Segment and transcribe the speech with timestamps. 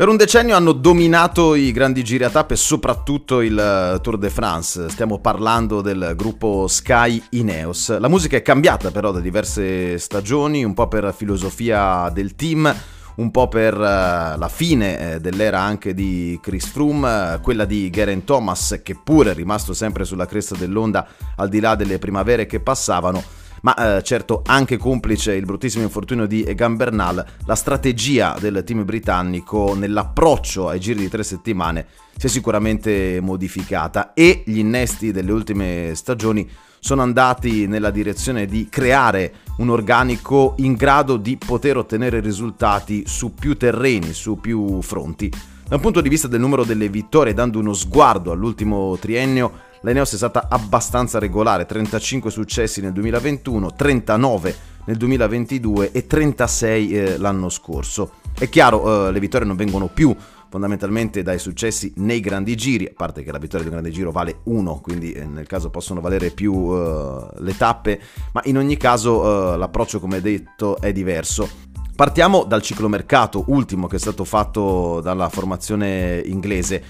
[0.00, 4.30] Per un decennio hanno dominato i grandi giri a tappe, soprattutto il eh, Tour de
[4.30, 4.88] France.
[4.88, 7.98] Stiamo parlando del gruppo Sky Ineos.
[7.98, 12.74] La musica è cambiata però da diverse stagioni, un po' per filosofia del team,
[13.16, 18.24] un po' per uh, la fine uh, dell'era anche di Chris Froome, quella di Geraint
[18.24, 22.60] Thomas che pure è rimasto sempre sulla cresta dell'onda al di là delle primavere che
[22.60, 23.22] passavano
[23.62, 28.84] ma eh, certo anche complice il bruttissimo infortunio di Egan Bernal, la strategia del team
[28.84, 35.32] britannico nell'approccio ai giri di tre settimane si è sicuramente modificata e gli innesti delle
[35.32, 36.48] ultime stagioni
[36.80, 43.34] sono andati nella direzione di creare un organico in grado di poter ottenere risultati su
[43.34, 45.30] più terreni, su più fronti.
[45.68, 50.12] Da un punto di vista del numero delle vittorie, dando uno sguardo all'ultimo triennio, l'Eneos
[50.12, 57.48] è stata abbastanza regolare, 35 successi nel 2021, 39 nel 2022 e 36 eh, l'anno
[57.48, 58.12] scorso.
[58.38, 60.14] È chiaro, eh, le vittorie non vengono più
[60.50, 64.10] fondamentalmente dai successi nei grandi giri, a parte che la vittoria di un grande giro
[64.10, 68.00] vale uno, quindi eh, nel caso possono valere più uh, le tappe,
[68.32, 71.48] ma in ogni caso uh, l'approccio come detto è diverso.
[71.94, 76.82] Partiamo dal ciclomercato ultimo che è stato fatto dalla formazione inglese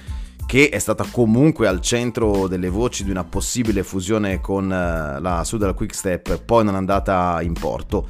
[0.51, 5.45] che è stata comunque al centro delle voci di una possibile fusione con eh, la
[5.45, 8.09] Sudal Quickstep, poi non è andata in porto.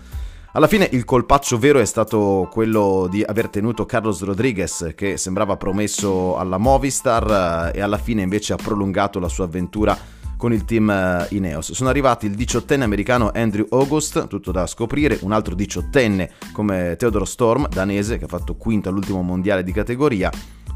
[0.53, 5.59] Alla fine il colpaccio vero è stato quello di aver tenuto Carlos Rodriguez, che sembrava
[5.59, 9.95] promesso alla Movistar eh, e alla fine invece ha prolungato la sua avventura
[10.39, 11.73] con il team eh, Ineos.
[11.73, 17.27] Sono arrivati il diciottenne americano Andrew August, tutto da scoprire, un altro diciottenne come Theodore
[17.27, 20.31] Storm, danese, che ha fatto quinto all'ultimo mondiale di categoria,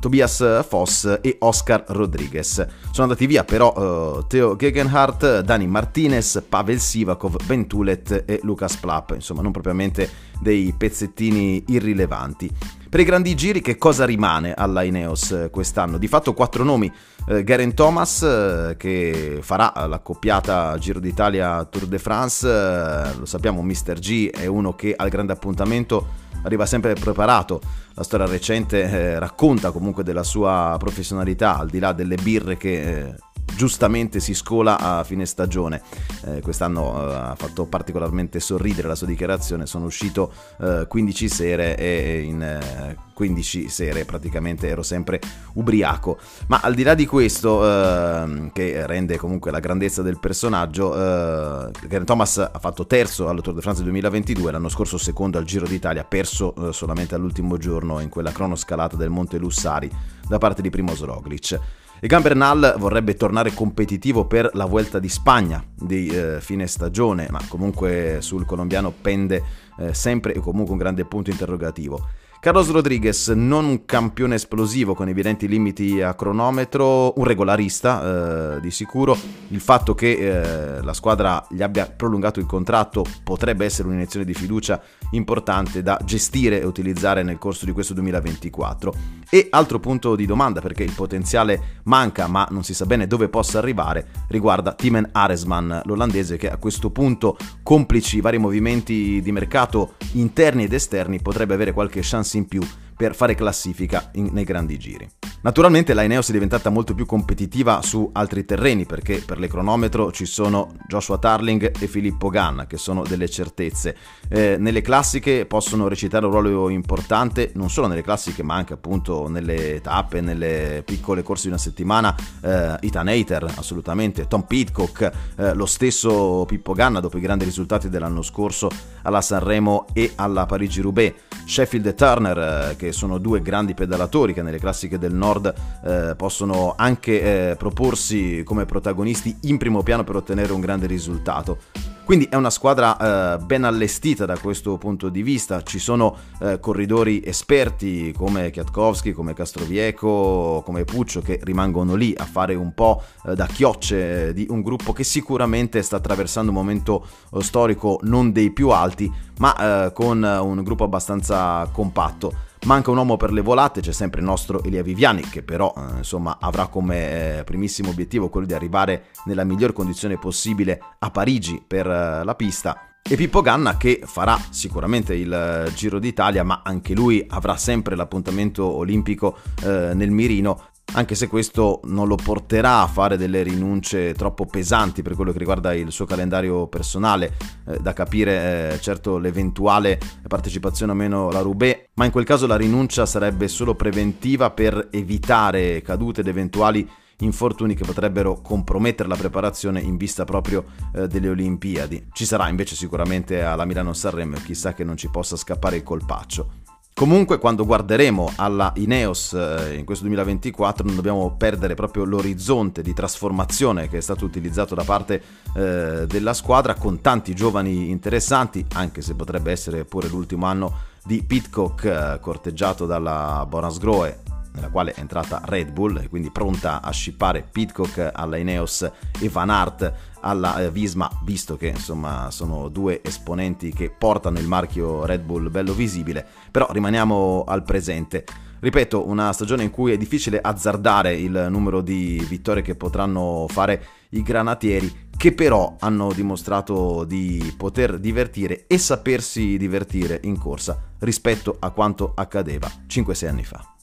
[0.05, 2.57] Tobias Foss e Oscar Rodriguez.
[2.91, 8.77] Sono andati via però uh, Theo Gegenhardt, Dani Martinez, Pavel Sivakov, Ben Tulet e Lucas
[8.77, 12.51] Plapp, insomma non propriamente dei pezzettini irrilevanti.
[12.91, 15.97] Per i grandi giri che cosa rimane alla Ineos eh, quest'anno?
[15.97, 16.93] Di fatto quattro nomi,
[17.27, 23.63] eh, Garen Thomas eh, che farà l'accoppiata Giro d'Italia Tour de France, eh, lo sappiamo
[23.63, 23.99] Mr.
[23.99, 27.61] G è uno che al grande appuntamento arriva sempre preparato.
[27.95, 32.81] La storia recente eh, racconta comunque della sua professionalità, al di là delle birre che
[32.81, 33.15] eh,
[33.57, 35.83] giustamente si scola a fine stagione.
[36.27, 41.77] Eh, quest'anno eh, ha fatto particolarmente sorridere la sua dichiarazione, sono uscito eh, 15 sere
[41.77, 45.21] e in 15 eh, sere praticamente ero sempre
[45.55, 46.19] ubriaco.
[46.49, 51.71] Ma al di là di questo, eh, che rende comunque la grandezza del personaggio, eh,
[51.83, 55.67] Geraint Thomas ha fatto terzo al Tour de France 2022, l'anno scorso secondo al Giro
[55.67, 59.91] d'Italia, perso eh, solamente all'ultimo giorno in quella cronoscalata del Monte Lussari
[60.27, 61.61] da parte di Primoz Roglic.
[62.05, 67.41] E Gambernal vorrebbe tornare competitivo per la Vuelta di Spagna di eh, fine stagione, ma
[67.49, 69.43] comunque sul colombiano pende
[69.79, 72.07] eh, sempre e comunque un grande punto interrogativo.
[72.45, 78.71] Carlos Rodriguez, non un campione esplosivo con evidenti limiti a cronometro, un regolarista eh, di
[78.71, 79.17] sicuro.
[79.49, 84.35] Il fatto che eh, la squadra gli abbia prolungato il contratto potrebbe essere un'iniezione di
[84.35, 84.79] fiducia
[85.13, 88.95] importante da gestire e utilizzare nel corso di questo 2024.
[89.35, 93.29] E altro punto di domanda, perché il potenziale manca ma non si sa bene dove
[93.29, 99.95] possa arrivare, riguarda Timen Aresman, l'olandese che a questo punto, complici vari movimenti di mercato
[100.13, 102.63] interni ed esterni, potrebbe avere qualche chance in più
[102.97, 105.11] per fare classifica in, nei grandi giri.
[105.45, 110.11] Naturalmente la Ineos è diventata molto più competitiva su altri terreni perché per le cronometro
[110.11, 113.95] ci sono Joshua Tarling e Filippo Ganna che sono delle certezze.
[114.31, 119.29] Eh, nelle classiche possono recitare un ruolo importante non solo nelle classiche ma anche appunto
[119.29, 122.17] nelle tappe, nelle piccole corse di una settimana.
[122.41, 127.91] Eh, Ethan Hater assolutamente, Tom Pitcock, eh, lo stesso Pippo Ganna dopo i grandi risultati
[127.91, 128.71] dell'anno scorso
[129.03, 131.15] alla Sanremo e alla Parigi-Roubaix.
[131.45, 132.39] Sheffield e Turner
[132.71, 137.51] eh, che sono due grandi pedalatori che nelle classiche del nord Nord eh, possono anche
[137.51, 141.59] eh, proporsi come protagonisti in primo piano per ottenere un grande risultato.
[142.05, 142.99] Quindi è una squadra
[143.35, 149.13] eh, ben allestita da questo punto di vista, ci sono eh, corridori esperti come Kwiatkowski,
[149.13, 154.47] come Castrovieco, come Puccio che rimangono lì a fare un po' eh, da chiocce di
[154.51, 159.87] un gruppo che sicuramente sta attraversando un momento eh, storico non dei più alti, ma
[159.87, 162.53] eh, con un gruppo abbastanza compatto.
[162.65, 165.99] Manca un uomo per le volate, c'è sempre il nostro Elia Viviani che però eh,
[165.99, 171.63] insomma avrà come eh, primissimo obiettivo quello di arrivare nella miglior condizione possibile a Parigi
[171.65, 172.89] per eh, la pista.
[173.03, 177.97] E Pippo Ganna che farà sicuramente il eh, Giro d'Italia, ma anche lui avrà sempre
[177.97, 184.15] l'appuntamento olimpico eh, nel mirino anche se questo non lo porterà a fare delle rinunce
[184.15, 187.33] troppo pesanti per quello che riguarda il suo calendario personale,
[187.67, 192.47] eh, da capire eh, certo l'eventuale partecipazione o meno alla Roubaix ma in quel caso
[192.47, 196.89] la rinuncia sarebbe solo preventiva per evitare cadute ed eventuali
[197.19, 200.65] infortuni che potrebbero compromettere la preparazione in vista proprio
[200.95, 202.09] eh, delle Olimpiadi.
[202.13, 206.63] Ci sarà invece sicuramente alla Milano-Sanremo, chissà che non ci possa scappare il colpaccio.
[206.93, 212.95] Comunque quando guarderemo alla Ineos eh, in questo 2024 non dobbiamo perdere proprio l'orizzonte di
[212.95, 215.21] trasformazione che è stato utilizzato da parte
[215.57, 221.23] eh, della squadra con tanti giovani interessanti, anche se potrebbe essere pure l'ultimo anno di
[221.23, 224.23] Pitcock eh, corteggiato dalla Bonas Groe
[224.55, 228.89] nella quale è entrata Red Bull, quindi pronta a scippare Pitcock alla Ineos
[229.21, 234.47] e Van Aert alla eh, Visma, visto che insomma sono due esponenti che portano il
[234.47, 238.25] marchio Red Bull bello visibile, però rimaniamo al presente.
[238.61, 243.85] Ripeto, una stagione in cui è difficile azzardare il numero di vittorie che potranno fare
[244.11, 251.57] i granatieri, che però hanno dimostrato di poter divertire e sapersi divertire in corsa rispetto
[251.59, 253.74] a quanto accadeva 5-6 anni fa.